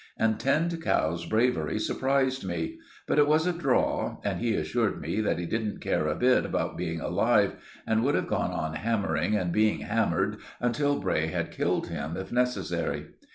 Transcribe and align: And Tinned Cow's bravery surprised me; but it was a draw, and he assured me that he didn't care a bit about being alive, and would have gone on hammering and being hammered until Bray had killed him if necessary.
And 0.17 0.39
Tinned 0.39 0.81
Cow's 0.81 1.27
bravery 1.27 1.77
surprised 1.77 2.43
me; 2.43 2.79
but 3.07 3.19
it 3.19 3.27
was 3.27 3.45
a 3.45 3.53
draw, 3.53 4.17
and 4.23 4.39
he 4.39 4.55
assured 4.55 4.99
me 4.99 5.21
that 5.21 5.37
he 5.37 5.45
didn't 5.45 5.79
care 5.79 6.07
a 6.07 6.15
bit 6.15 6.43
about 6.43 6.75
being 6.75 6.99
alive, 6.99 7.57
and 7.85 8.03
would 8.03 8.15
have 8.15 8.25
gone 8.25 8.49
on 8.49 8.73
hammering 8.73 9.35
and 9.35 9.51
being 9.51 9.81
hammered 9.81 10.37
until 10.59 10.99
Bray 10.99 11.27
had 11.27 11.51
killed 11.51 11.89
him 11.89 12.17
if 12.17 12.31
necessary. 12.31 13.09